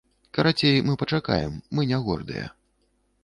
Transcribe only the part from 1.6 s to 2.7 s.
мы не гордыя.